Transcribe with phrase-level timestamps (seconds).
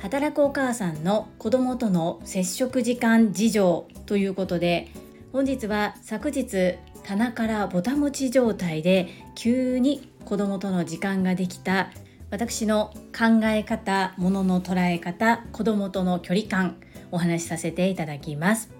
[0.00, 4.88] 働くお母さんの子供との接触時間事情ということで
[5.32, 11.90] 本日は昨日棚からぼたもち状態で急に子供との時間ができた
[12.30, 16.76] 私の考え方、ものの捉え方、子供との距離感
[17.12, 18.75] お話しさせていただきます。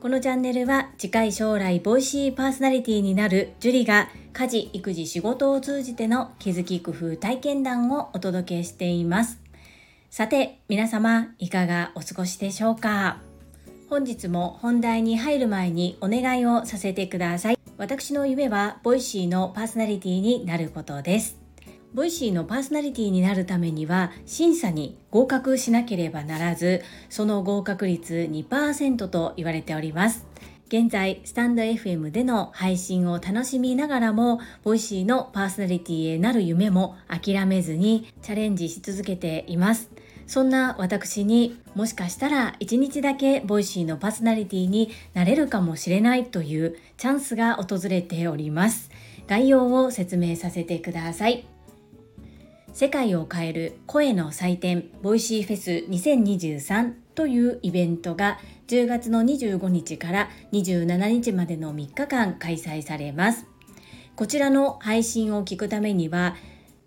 [0.00, 9.40] このチャンネルは近い将来ボイシーパーソナリティになるジュリが家事、育児、仕事を通じての気づき工夫体験談をお届けしています。
[10.10, 13.20] さて、皆様いかがお過ごしでしょうか？
[13.88, 17.58] 本日も本題に入る前にお願いをさせてください。
[17.78, 21.45] 私の夢はボイシーのパーソナリティになることです。
[21.96, 30.26] ボイシーのパーソナリティになるためには審査に合格しなければならず、その合格率2%と言われております。
[30.68, 39.90] 現在、スタンド FM での配信を楽しみながらも、ボイシーのパーソナリティへなる夢も諦めずにチャレンジし続けています。
[40.26, 48.90] そんな私にもしかしたら一日だけボイシーのパーソナリティになれるかもしれないというチャンスが訪れております。
[49.26, 51.55] 概要を説明させてください。
[52.76, 58.38] 世界を変える声の祭典ボイシーフェス2023というイベントが
[58.68, 63.46] 10月の25日から27日までの3日間開催されます。
[64.14, 66.36] こちらの配信を聞くためには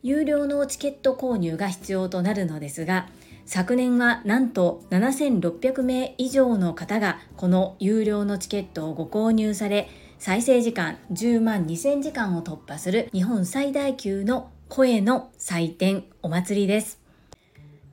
[0.03, 3.09] 有料のチケット購入が必要となるのですが
[3.47, 17.00] 昨年はなんと7600名以上の方がこの有料のチケットをご購入され再生時間10万2000時間を突破する日本最大級の声の祭典お祭りです。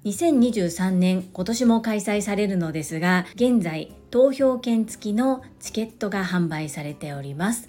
[0.05, 7.69] 2023年今年も開催されるのですが現在投票券付きのチケットが販売されております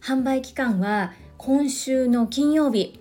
[0.00, 2.98] 販売期間は今週の金曜日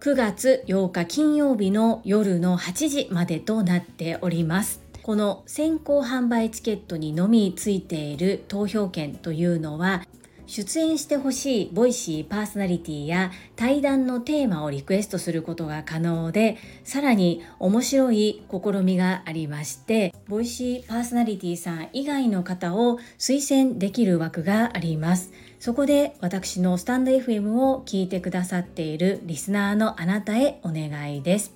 [0.00, 10.04] 9月8日金曜日の夜の8時までとなっておりますこの先行販売チケットにのみついている投票券というのは
[10.50, 25.30] 出演してほしいボイシーパーソナリティや対談のテーマをリクエストすることが可能でさらに面白い試みがありましてボイシーパーソナリティさん以外の方を推薦できる枠があります。
[25.60, 31.54] そこで私のスタンド FM を聞いてくださっているリスナーのあなたへお願いです。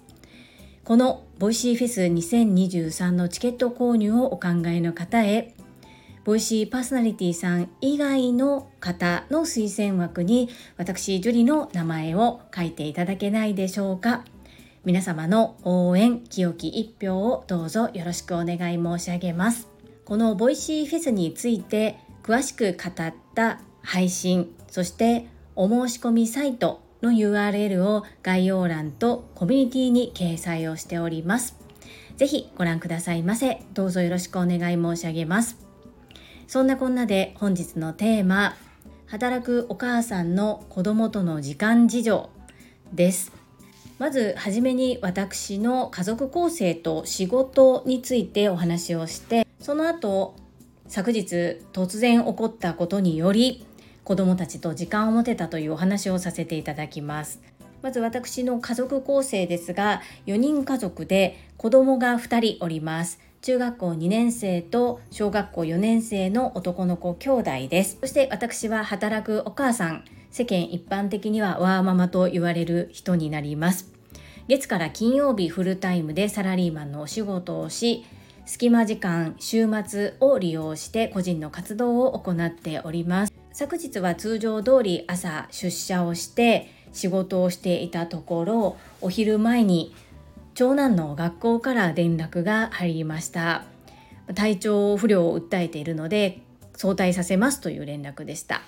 [0.84, 5.54] このボイシーフェス2023のチケット購入をお考えの方へ
[6.24, 10.48] ボイシーパーソナリティさん以外の方の推薦枠に
[10.78, 14.24] 私ジュリの名前を書いていただけないでしょうか。
[14.86, 19.68] 皆様の応援清き一票をどうぞよろしくお願い申し上げます。
[20.06, 31.56] このボイシーフェスについて詳しく語った配信そしてお申し込みサイトの URL を概要欄とコミュニティに掲載をしております。
[32.16, 33.60] ぜひご覧くださいませ。
[33.74, 35.63] どうぞよろしくお願い申し上げます。
[36.46, 38.56] そんなこんなで本日のテーマ
[39.06, 42.30] 働くお母さんの子供との時間事情
[42.92, 43.32] です。
[43.98, 50.34] まずはじめに私の家族構成と仕事についてお話をしてその後
[50.88, 53.64] 昨日突然起こったことにより
[54.02, 57.40] 子供たちと時間を持てたというお話をさせていただきます。
[57.82, 63.20] まず私の家族構成ですが4人家族で子供が2人おります。
[63.44, 67.98] 中学校2年生と小学校4年生の男の子兄弟です。
[68.00, 73.92] そして私は働くお母さん、世間一般的にはワーママと言われる人になります。
[74.48, 78.06] 月から金曜日フルタイムでサラリーマンのお仕事をし、
[78.46, 83.34] 隙間時間、週末を利用して個人の活動を行っております。
[83.52, 89.94] 昨日は通常通り朝出社をして仕事をしていたところ、お昼前に
[90.54, 93.64] 長男の学校から連絡が入りました。
[94.34, 96.40] 体調不良を訴えているので
[96.76, 98.62] 早退させますという連絡でした。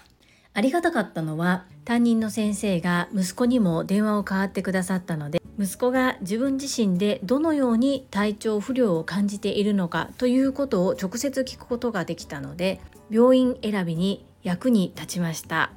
[0.53, 12.81] ありがたかったのは担任の先生が息子にも電話を代わってくださったので息子が自分自身でどのように体調不良を感じているのかということを直接聞くことができたので
[13.11, 15.73] 病院選びに役に立ちました。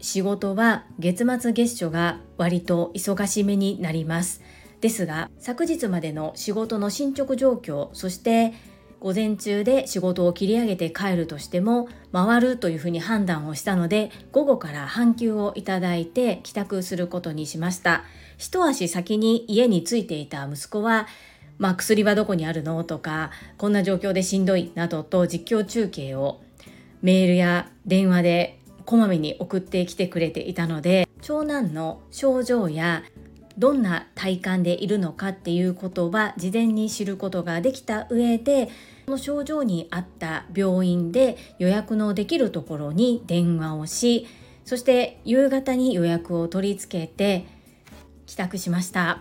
[0.00, 4.42] 仕事は月末月初が割と忙しめになります。
[4.80, 8.52] ですが昨日までの仕事の進捗状況そして
[8.98, 18.04] 午前中で仕事を切り上げて帰るとしても回るというふうに判断をしたので午後から半休をいただいて帰宅することにしました。
[18.38, 21.06] 一足先に家に着いていた息子は
[21.58, 22.84] まあ、薬はどこにあるの？
[22.84, 24.72] とかこんな状況でしんどい？
[24.74, 26.42] などと実況中継を
[27.00, 33.04] メールや電話でこまめに送ってきてくれていたので長男の症状や
[33.58, 38.68] どんな体感でいるのかっていうことは事前に知ることができた上で
[39.06, 44.26] その症状に合った病院で予約のできるところに電話をし
[44.64, 47.46] そして夕方に予約を取り付けて
[48.26, 49.20] 帰宅しました。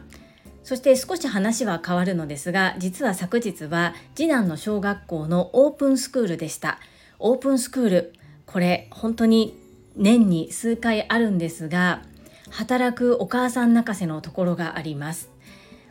[0.63, 6.79] そして少し話は変わるのですが実は昨日は次男の小学校のオープンスクールでした。
[7.19, 8.13] オープンスクール
[8.47, 9.55] これ本当に
[9.95, 12.01] 年に数回あるんですが
[12.55, 15.29] 働くお母さん泣かせのところがあります。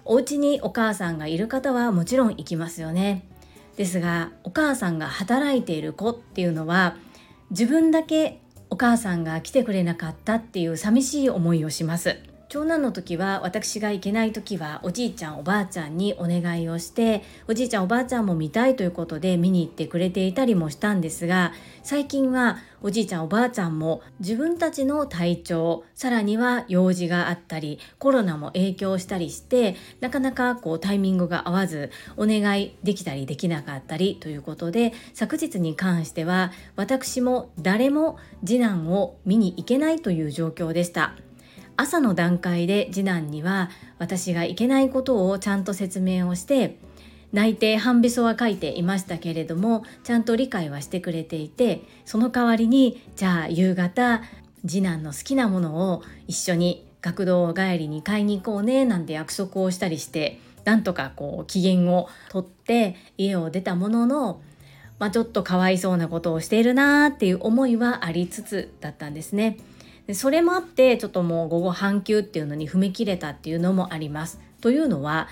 [0.06, 3.28] お家にお母さんがいる方はもちろん行きますよね。
[3.76, 6.96] ですがお母さんが働いている子っていうのは
[7.50, 8.40] 自分だけ
[8.70, 12.16] お母さんが来てくれなかったっていう寂しい思いをします。
[12.54, 21.52] 長男の時は私が行けない時はおじいちゃんおばあちゃんにお願いをしておじいちゃんおばあちゃんも見たいということで見に行ってくれていたりもしたんですが
[21.82, 38.16] 最近はおじいちゃんおばあちゃんも自分たちの体調さらには用事があったりコロナも影響したりしてなかなかこうタイミングが合わずお願いできたりできなかったりということで昨日に関しては私も誰も
[38.46, 41.16] 次男を見に行けないという状況でした。
[41.76, 46.78] 朝の段階で次男には私がいけないことをちゃんと説明をして
[47.32, 54.22] 内定半べそは書いていましたけれどもちゃんと理解はしてくれていてその代わりにじゃあ夕方
[54.66, 64.40] 次男の好きなものを一緒に学童帰りに買いに行こうねなんて約束をしたりしてなんとかこう機嫌をとって家を出たものの、
[64.98, 69.58] まあ、ちょっとかわいそうなことをしているなーっていう思いはありつつだったんですね。
[70.06, 74.40] でそれもあってちょっともう午後半休っていうのに踏み切れたっていうのもあります。
[74.60, 75.28] というのは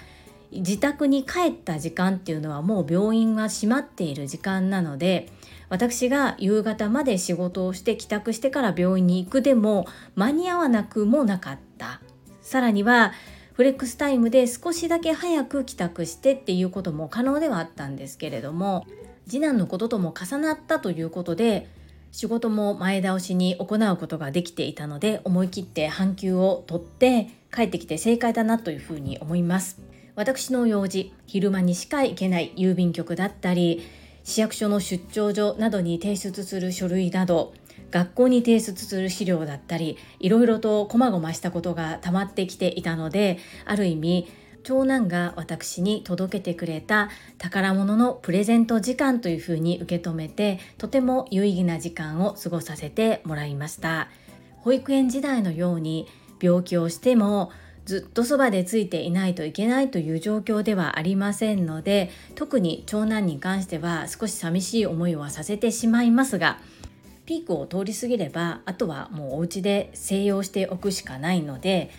[0.53, 5.29] 自宅に帰った時間っていうのはもう病院は閉まっている時間なので
[5.71, 12.03] 私が夕方まで仕事をして帰宅してから病院に行くでも間に合わなくもなかった
[12.43, 13.13] さらには
[13.55, 18.87] フレックスタイムで少しだけ早く帰宅してっていうことも可能ではあったんですけれども
[19.27, 21.69] 次男のこととも重なったということで
[22.13, 29.81] 仕事も前倒しに行うことができていたので思い切って半休を取って帰ってきて正解だなというふうに思います。
[30.15, 33.83] 私の用事昼間にしか行けない郵便局だったり
[34.25, 37.55] 市役所の出張所などに提出する書類など
[37.91, 44.29] 学校に提出する資料だったりいろいろと細々したことが溜まってきていたのである意味
[44.65, 54.09] 長男が私に届けてくれた宝物のプレゼント時間というふうに受け止めてとても有意義な時間を過ごさせてもらいました。
[54.63, 56.07] 保育園時代のように
[56.41, 57.51] 病気をしても
[57.85, 66.59] ずっとそばでついていないといけないという状況ではありませんので特に長男に関しては少し寂しい思いはさせてしまいますが
[67.27, 71.91] ピークを通り過ぎればあとはもうお家で静養しておくしかないので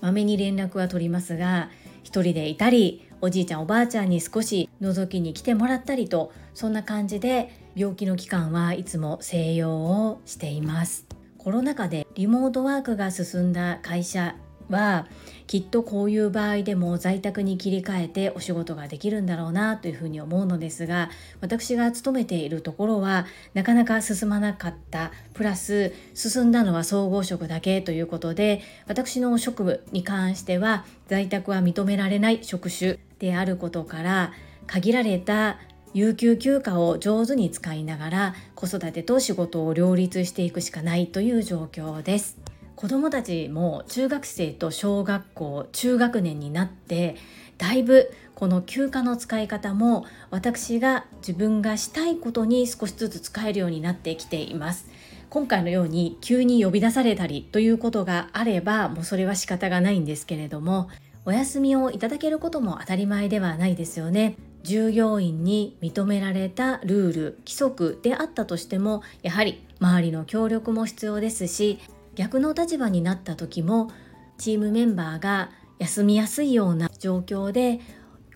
[0.00, 1.70] まめに連絡は取りますが
[2.08, 11.06] 一人でいたりおじいちゃんおばあちゃんに少し覗きに来てもらったりとそんな感じで病気の期間はいつも静養をしています。
[11.36, 14.36] コロナ禍でリモートワークが進んだ会社
[14.68, 15.06] は
[15.46, 21.10] きっとこういう場合でも在宅に切り替えてお仕事ができるんだろうなというふうに思うのですが
[21.40, 34.32] 私が勤めているところはなかなか進まなかったプラス進んだのは総合職だけということで私の職務に関しては在宅は認められない職種であることから
[34.66, 35.58] 限られた
[35.94, 42.47] 有給休暇を上手に使いながら子育てと仕事を両立していくしかないという状況です。
[42.78, 47.16] 子どもたちも中学生と小学校中学年になって
[47.58, 54.88] だいぶこの休暇の使い方も私が自分がしたいことに少しずつ使えるようになってきています。
[55.28, 60.88] 今回のように急に呼び出されたりということがあればもうそれは仕方がないんですけれども
[61.24, 64.36] お休みをいただけることも当たり前ではないですよね。
[64.62, 71.80] 従業員に認められたルール規則であったとしてもやはり周りの協力も必要ですし
[72.18, 73.92] 逆の立場になった時も
[74.38, 77.78] チームメンバーが休みやすいような状況で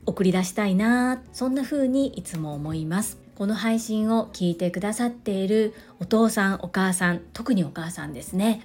[0.06, 3.18] 送り出したいなそんな風にいつも思います。
[3.34, 8.62] この配信を聞いてくださっているお父さんお母さん特にお母さんですね。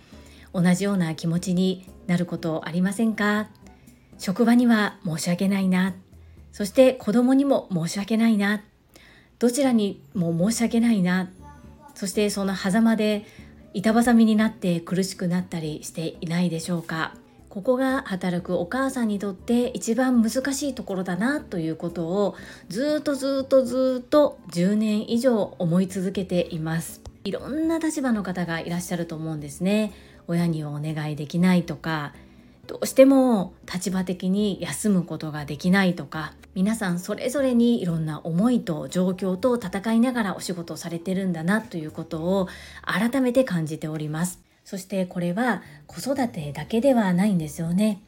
[0.53, 3.49] 同じような気持ちになることありませんか？
[4.19, 5.95] 職場には申し訳ないな。
[6.51, 8.61] そして子供にも申し訳ないな。
[9.39, 11.31] どちらにも申し訳ないな。
[11.95, 13.25] そしてその狭間で
[13.77, 17.13] 板挟みになって苦しくなったりしていないでしょうか。
[17.47, 22.35] ここが働くお母さんにとって一番難しいところだなということを
[22.69, 27.01] ずっとずっとずっと10年以上思い続けています。
[27.23, 29.93] いろんな立場の方がいらっしゃると思うんですね。
[30.27, 32.13] 親にはお願いできないとか
[32.65, 42.47] どうしても立場的に休むことができないとか皆さんそれぞれにいろんな思いと状況と戦いながらお仕事をされてるんだなということを
[42.81, 44.39] 改めて感じております。
[44.65, 48.01] そしてこれは子育てだけではないんですよね。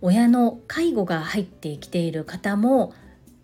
[0.00, 2.92] 親の介護が入ってきている方も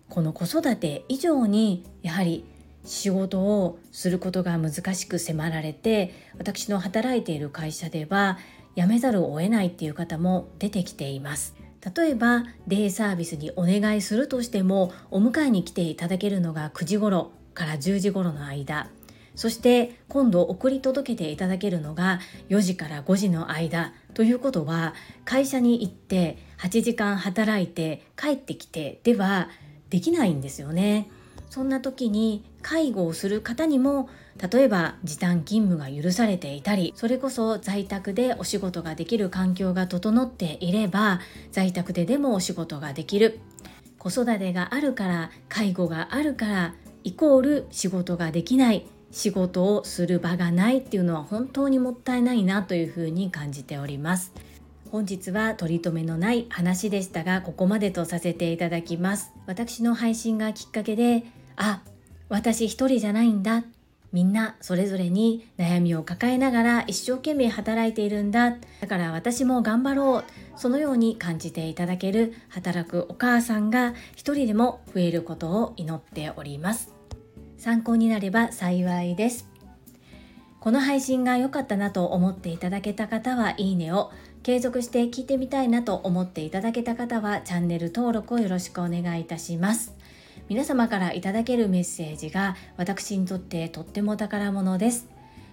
[0.09, 2.43] この子育て以上にやはり
[2.83, 8.37] 仕事をすることが難しく迫られて私の働いている会社では
[8.75, 11.60] 辞めざるを得ないっていう方も出てきています。
[11.95, 18.89] 例えばデイサービスにお願いするとしてもお迎えに来ていただけるのが9時頃から10時頃の間
[19.35, 22.19] そして今度送り届けていただけるのが
[22.49, 24.93] 4時から5時の間ということは
[25.25, 29.49] 会社に行って8時間働いて帰ってきてでは
[29.89, 31.09] できないんですよね。
[31.49, 41.19] そんな時に介護をする方にも例えば時短勤務が許されていたりそれこそ在宅でお仕事ができる環境が整っていれば
[41.51, 43.39] 在宅ででもお仕事ができる。
[43.97, 46.73] 子育てがあるから介護があるから
[47.03, 48.85] イコール仕事ができない。
[49.11, 54.31] 仕事をする場がないっていうのは本当にもったいないなというふうに感じております。
[54.89, 59.33] 本日は取り留めのない話でしたがここまでとさせていただきます。
[59.45, 61.23] 私の配信がきっかけで
[61.55, 61.81] あ
[62.29, 63.63] 私一人じゃないんだ。
[64.11, 68.57] みんなそれぞれに悩みを抱えながら一生懸命働いているんだ。
[68.81, 70.59] だから私も頑張ろう。
[70.59, 76.93] そのように感じていただける働くお母さんが一人でも増えることを祈っております。
[77.57, 79.47] 参考になれば幸いです。
[80.59, 84.11] この配信が良かったなと思っていただけた方はいいねを。
[84.43, 89.95] 継続して聞いてみたいなと思っていただけた方はチャンネル登録をよろしくお願いいたします。
[90.51, 95.07] 皆様からいただけるメッセージが私にとってとっても宝物です。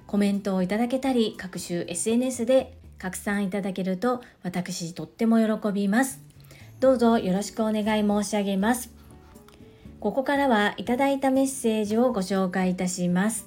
[0.08, 6.20] コメントをいただけたり各種 SNS で拡散いただけると私とっても喜びます。
[6.80, 8.90] どうぞよろしくお願い申し上げます。
[10.00, 13.46] ここからはいただいたメッセージをご紹介いたします。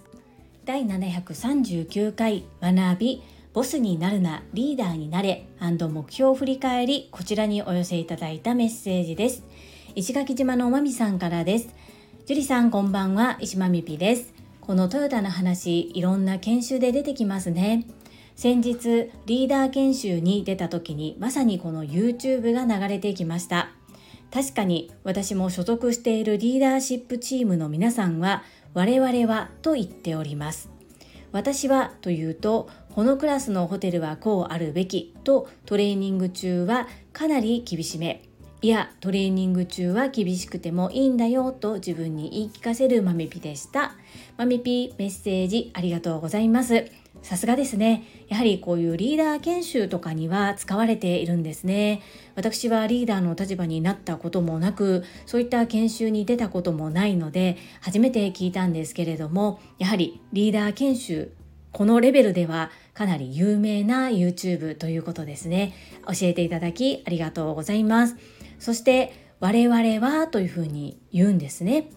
[0.63, 9.43] 第739回学びボスになるなリーダーになれ目標振り返りこちらにお寄せいただいたメッセージです。
[9.93, 11.67] 石垣島のおまみさんからです。
[12.25, 14.33] 樹里さんこんばんは、石まみぴです。
[14.61, 17.85] このトヨタの話、いろんな研修で出てきますね。
[18.37, 23.71] 先日、リーダー研修に出た時に、まさにこの YouTube が流れてきました。
[24.33, 28.43] 確かに私も所属しているリーダーシップチームの皆さんは、
[28.73, 30.69] 我々はと言っております。
[31.33, 38.23] 私はというと、このクラスのホテルはこうあるべきとトレーニング中はかなり厳しめ。
[38.63, 43.95] いやトレーニング中は厳しくてもいいんだよと自分に言い聞かせるマミピでした。
[44.37, 46.85] マミピメッセージありがとうございます。
[47.23, 48.03] さすがですね。
[48.27, 52.03] やはりこういうリーダー研修とかには使われているんですね。
[52.35, 61.31] 私はリーダーの立場になったこともなくそういった研修に出たこともないので初めて聞いたんですけれどもやはりリーダー研修
[61.71, 65.73] このレベルではかなり有名な YouTube ということですね。
[66.05, 68.17] 教えていただきありがとうございます。
[68.61, 71.89] そして我々はというふうに言うんですね。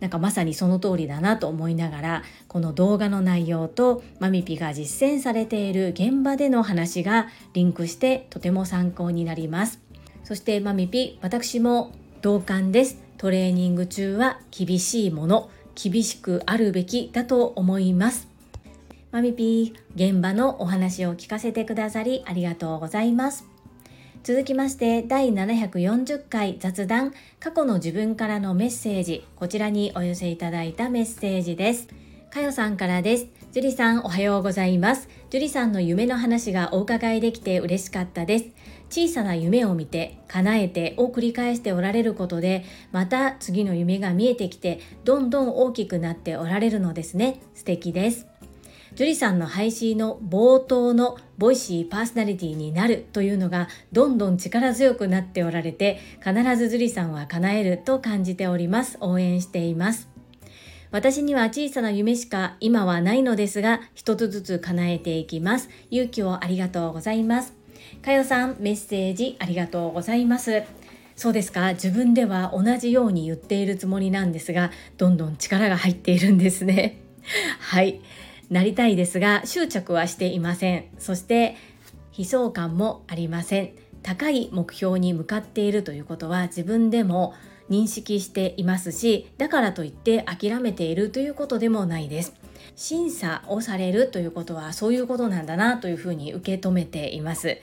[0.00, 9.78] なんかまさにその通りだなと思いながらこの動画の内容とマミピが実践されている現場での話がリンクしてとても参考になります。
[10.24, 12.98] そしてマミピ私も同感です。
[13.18, 18.26] トレーニング中は厳しいもの厳しくあるべきだと思います。
[19.12, 23.49] マミピ現場のお話を聞かせてくださりありがとうございます。
[24.22, 27.14] 続きまして第740回雑談。
[27.38, 29.26] 過去の自分からのメッセージ。
[29.34, 31.88] こちらにお寄せいただいたメッセージです。
[32.30, 33.28] かよさんからです。
[33.52, 35.08] 樹里さんおはようございます。
[35.30, 38.44] 樹里さんの夢の話がお伺いできて嬉しかったです。
[38.90, 47.40] 小さな夢を見て叶えてを繰り返しておられることでまた次の夢が見えてきてどんどん大きくなっておられるのですね。
[47.54, 48.26] 素敵です。
[48.94, 58.98] 樹里さんの配信の冒頭のボイシーパーソナリティになるというのがどんどん力強くなっておられて必ず樹里さんは叶えると感じております。
[59.00, 60.08] 応援しています。
[60.90, 65.68] 私には小さな夢しか今はないのですが一つずつ叶えていきます。
[65.90, 67.54] 勇気をありがとうございます。
[68.02, 70.64] かよさんメッセージありがとうございます。
[71.14, 71.74] そうですか。
[71.74, 77.00] 自分では同じように言っているつもりなんですがどんどん力が入っているんですね。
[77.60, 78.00] はい。
[78.50, 80.84] なりたいですが執着はしていません。
[80.98, 81.56] そして
[82.16, 83.70] 悲壮感もありません。
[84.02, 87.34] 高い目標に向かっているということは自分でも
[87.68, 92.34] 認識していますしだからといって諦めているということでもないです。
[92.74, 97.58] 審査をされるということはそういうことなんだなというふうに受け止めています。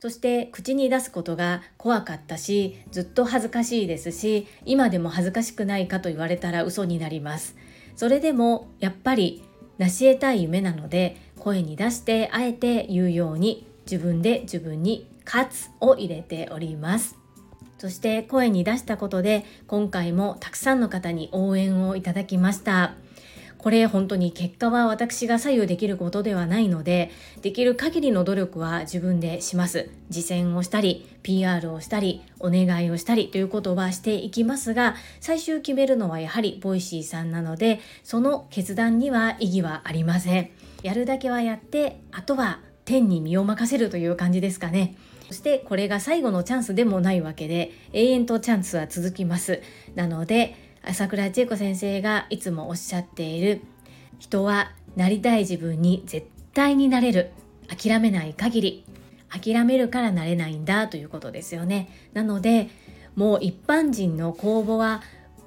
[0.00, 7.54] そして口に出すことが怖かったしずっと恥ずかしいですし今でも恥ずかしくないかと言われたら嘘になります。
[7.94, 9.44] それでもやっぱり
[9.78, 17.16] 成し得たい夢なので声に出してあえて言うように自分で自分に「喝」を入れております。
[17.78, 22.94] そして声に出したことで今回もたくさんの方に応援をいただきました。
[23.62, 29.88] これ本当に結果は私が左右できることではないのでできる限りの努力は自分でします。
[30.10, 40.50] 実践をしたり PR をしたりお願いをしたりということはしていきますが最終決めるのはやはりボイシーさんなのでその決断には異議はありません。
[40.82, 44.96] やるだけはやってあとは天に身を任せるという感じですかね。
[45.28, 49.62] そしてこれが最後のチャンスでもないわけで永遠とチャンスは続きます。
[49.94, 53.62] なので朝倉千恵子先生がいつもおっしゃっている
[54.18, 57.30] 人はなりたい自分に絶対になれる
[57.68, 58.84] 諦めない限り
[59.28, 61.88] 諦めるからなれないんだということですよね。
[62.12, 62.68] なので
[63.16, 65.02] もう一般人の公募は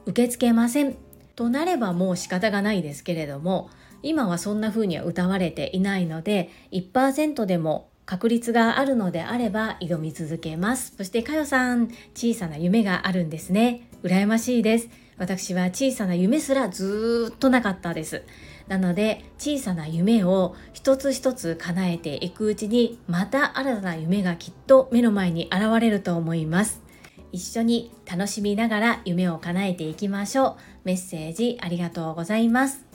[0.05, 0.95] 受け付けません
[1.35, 3.69] となればもう仕方がないですけれども
[4.03, 10.93] 今はそんな風には歌われていないので1%でも確率があるのであれば挑み続けます。
[10.95, 13.89] そしてかよさん小さな夢があるんですね。
[14.03, 14.89] 羨ましいです。
[15.17, 18.23] 私は小さな夢すらずっとなかったです。
[18.67, 26.81] なので小さな夢を一つ一つ叶えていくうちにまた新たな夢がきっと目の前に現れると思います。
[27.31, 30.55] 一緒に楽しみながら夢を叶えていきましょう。
[30.83, 32.85] メッセージありがとうございます。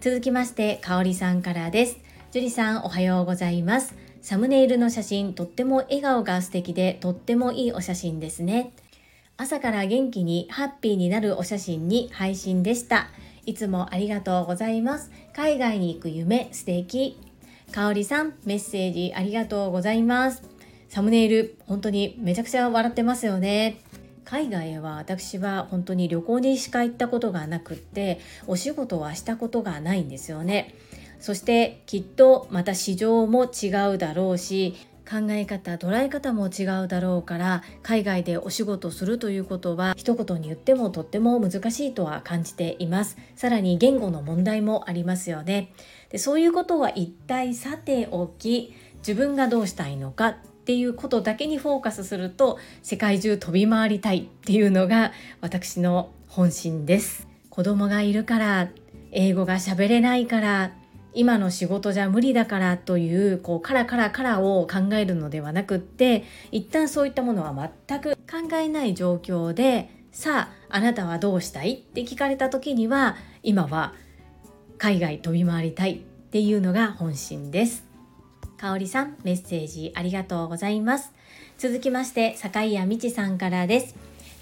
[0.00, 1.98] 続きましてかおりさんからです。
[2.32, 3.94] 樹里さんおはようございます。
[4.20, 8.72] サムネイルの写真とっても笑顔が素敵でとってもいいお写真ですね。
[9.36, 13.08] 朝から元気にハッピーになるお写真に配信でした。
[13.46, 15.10] いつもありがとうございます。
[15.34, 17.18] 海外に行く夢素敵。
[17.72, 20.42] かおりさん、メッセージありがとうございます。
[20.88, 23.80] サムネイル、本当にめちゃくちゃ笑ってますよね。
[24.24, 30.74] 海外は私は本当に旅行にしか行ったことがなくってお仕事はしたことがないんですよね。
[31.18, 34.76] そしてきっとまた市場も違うだろうし
[35.08, 43.16] 考え方捉え方も違うだろうから海外でお仕事するということは一言に言ってもとっても難しいとは感じています。
[43.36, 45.72] さらに言語の問題もありますよね。
[46.10, 55.12] でそういうことは一体さておき自分がどうしたいのかっていうことだけにフォーカスすると世界中飛び回りたいっていうのが
[55.42, 57.28] 私の本心です。
[57.50, 58.70] 子供がいるから
[59.12, 60.72] 英語が喋れないから
[61.14, 73.94] 今の仕事じゃ無理だからというこうカラカラカラを考えるのではなくって一旦そういったものは全く考えない状況でさああなたはどうしたいって聞かれた時には今は
[74.78, 75.98] 海外飛び回りたいっ
[76.30, 77.84] ていうのが本心です。
[78.56, 81.12] かおりさんメッセージありがとうございます。
[81.58, 83.94] 続きまして坂井谷美智さんからです。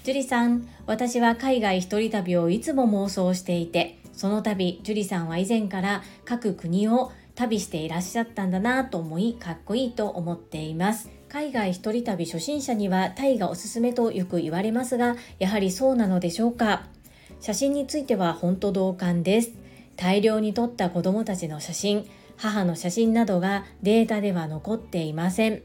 [0.03, 11.09] 樹里さん、私は海外一人旅をいつも妄想していてその度樹里さんは以前から各国を旅していらっしゃったんだなと思いかっこいいと思っています。
[11.29, 16.85] 海外一人旅初心者にはタイがおすすめとよく言われますがやはりそうなのでしょうか？
[17.39, 19.51] 写真については本当同感です。
[19.95, 25.63] 大量に撮った子供たちの写真母の写真などがデータでは残っていません。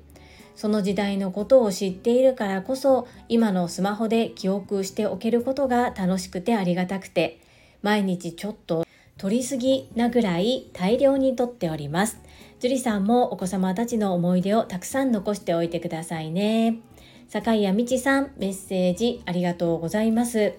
[0.57, 7.41] その時代のことを知っているからこそ今のスマホで記憶しておけることが楽しくてありがたくて。
[7.83, 8.85] 毎日ちょっと
[9.17, 12.21] 取りすぎなぐらい大量にとっております。
[12.61, 16.79] 樹里さんもお子様たちの思い出をたくさん残しておいてくださいね。
[17.29, 20.55] 坂井谷美さん、メッセージありがとうございます。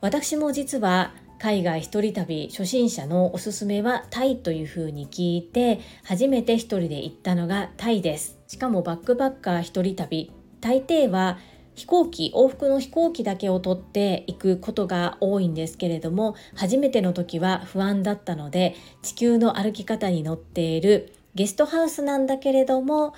[0.00, 8.38] 私も実は海外一人旅初心者のおすすめはタイというふうに聞いて初めて一人で行ったのがタイです。
[8.46, 11.38] しかもバックパッカー一人旅大抵は
[11.80, 23.14] 飛行機往復の飛行機だけを取っていくことが多いんですけれども初めての時は不安だったので地球の歩き方に乗っているゲストハウスなんだけれども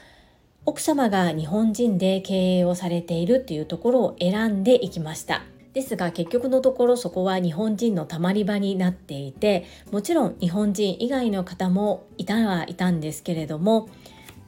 [0.65, 5.43] 奥様が日本人で経営をされているっていうところを選んでいきました。
[5.73, 13.89] ですが結局のところそこは日本人のたまり場になっていてもちろん日本人以外の方もいたはいたんですけれども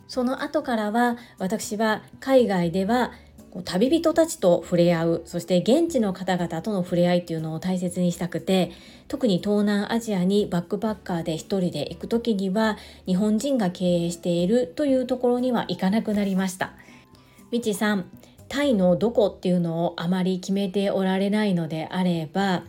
[0.06, 3.12] その後からは私は海外では
[3.62, 8.72] 旅人たちと触れ合うそして現地の方々との触れ合いっていうのを大切にしたくて
[9.06, 16.72] 特に東南アジアにバックパッカーで一人で行く時には日本人が経営しているというところには行かなくなりました。
[17.50, 18.06] みちさん
[18.48, 22.64] タイのどこっていうのをあまり決めておられないのであれば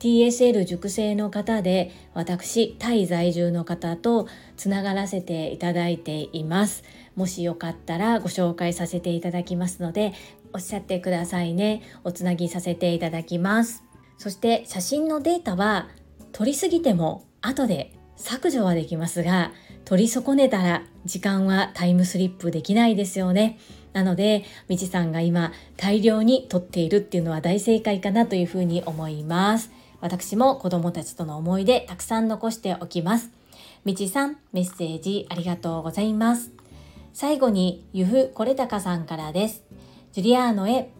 [0.00, 6.82] TSL 熟成の方で私タイ在住の方とつながらせていただいています。
[7.16, 10.12] もしよかったらご紹介させていただきますので
[10.52, 13.82] おっしゃってくださいねおつなぎさせていただきます
[14.18, 15.88] そして写真のデータは
[16.32, 19.52] 撮りすぎても後で削除はできますが
[19.84, 23.58] 取り損ねたら時間はタイムスリップできないですよね
[23.94, 29.70] なので、みちさんが今大量に撮っているっていうのは大正解かなというふうに思います。
[30.00, 33.30] 私も子供たちとの思い出たくさん残しておきます。
[33.84, 36.50] みちさん、メッセージありがとうございます。
[37.14, 39.62] 最後に、ゆふこれたかさんからです。
[40.10, 40.90] ジュリアーノへ、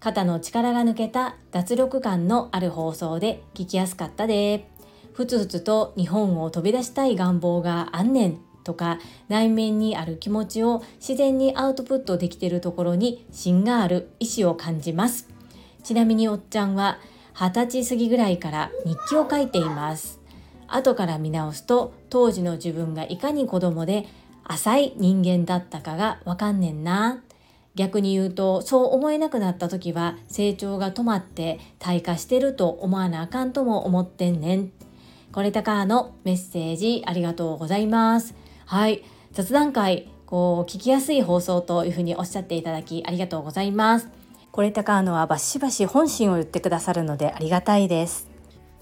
[0.00, 4.68] 肩の力が抜けた脱力感のある放送で聞きやすかったで。
[5.14, 15.28] ふつふつと日本を飛び出したい願望があんねんとか内面にある気持ちを自然にアウトプットできているところに芯がある意志を感じます
[15.82, 16.98] ちなみにおっちゃんは
[17.34, 20.18] 二十歳過ぎぐらいから日記を書いています
[20.66, 24.06] 後から見直すと当時の自分がいかに子供で
[24.44, 27.22] 浅い人間だったかがわかんねんな。
[27.74, 34.72] 逆に言うとそう思えなくなった時は成長が止まって退化してると思わなあかんとも思ってんねん。
[35.32, 38.34] これたかのメッセージありがとうございます。
[38.66, 39.02] はい。
[39.32, 44.08] 雑談会こう聞きやすい放送というふうにおっしゃっていただきありがとうございます。
[44.50, 48.28] これ高野はバシバシ本心を言ってくださるのでありがたいです。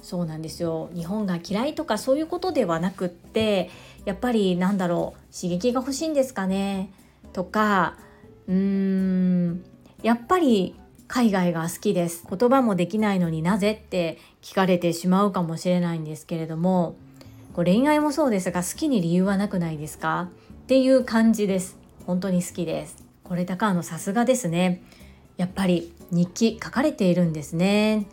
[0.03, 0.91] そうなんですよ。
[0.95, 3.71] 日本が嫌いとかそういうことではなくって
[4.05, 6.93] やっぱりなんだろう刺激が欲しいんですかね？
[7.33, 7.97] とか
[8.49, 9.65] うーん
[10.03, 10.75] やっぱり
[11.07, 12.25] 海外が好きです。
[12.29, 16.97] 言葉もできないのになぜって聞かれてしまうかもしれないんですけれども
[17.53, 20.29] こう恋愛もそうですが好きに理由はなくないですか？
[20.63, 21.77] っていう感じです。
[22.07, 23.05] 本当に好きです。
[23.25, 24.83] これ高野さすがですね。
[25.37, 28.07] やっぱり日記書かれているんですね。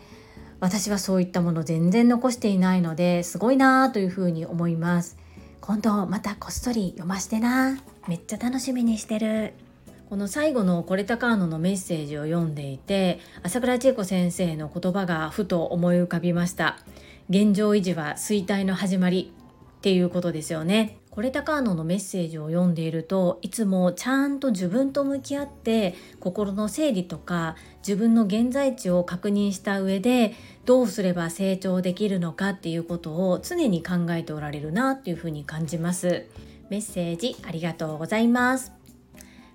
[0.60, 5.18] 私はそういったもの全然残していないのですごいなというふうに思います。
[5.68, 7.78] 今度またこっそり読ましてな。
[8.08, 9.54] めっちゃ楽しみにしてる。
[10.10, 16.78] この最後の「コレタカーノ」のメッセージを読んでいて朝倉千恵子先生の言葉がふと思い浮かびました。
[17.30, 19.34] 現状維持は衰退の始まり
[19.80, 21.00] っていうことですよね。
[21.18, 36.28] これタカーノのメッセージを読んでいるといつもちゃんと自分と向き合って心の整理とか自分の現在地を確認した上でどうすれば成長できるのかっていうことを常に考えておられるなっていうふうに感じます。
[36.70, 38.72] メッセージありがとうございます。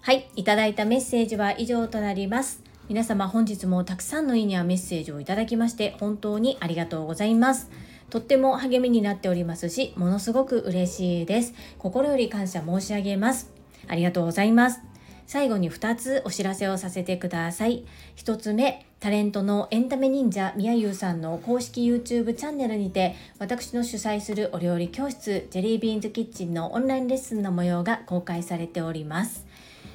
[0.01, 2.61] はいいただいたメッセージは以上となります。
[2.88, 7.70] 皆様本日もたくさんのいいねやメッセージをいただきまして本当にありがとうございます。
[8.12, 11.55] とっても励みになっておりますしものすごく嬉しいです。
[11.79, 13.51] 心より感謝申し上げます。
[13.88, 14.81] ありがとうございます。
[15.27, 17.87] 最後に2つお知らせをさせてください。
[18.16, 29.46] 1つ目タレントのエンタメ忍者みやゆうさんの公式 YouTube チャンネルにて私の主催するお料理教室ジェリービーンズキッチンのオンラインレッスンの模様が公開されております。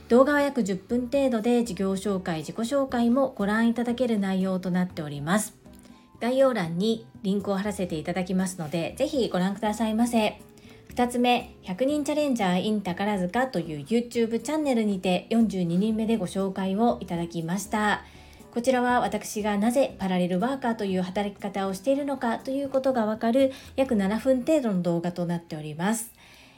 [0.10, 5.67] 動画は約10分程度で事業紹介自己紹介もご覧いただける内容となっております。
[6.20, 10.40] 概要欄にリンクを貼らせていただきますので、ぜひご覧くださいませ。
[10.96, 18.04] 2つ目、100人チャレンジャー in 宝塚という YouTube チャンネルにて42人目でご紹介をいただきました。
[18.52, 26.12] こちらは私がなぜパラレルワーカーという働き方をしているのかということがわかる約7分程度の動画となっております。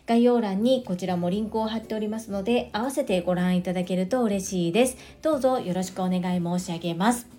[0.07, 4.97] 概要欄にこちらもリンクを貼っておりますので、合わせてご覧いただけると嬉しいです。
[5.21, 7.38] どうぞよろしくお願い申し上げます。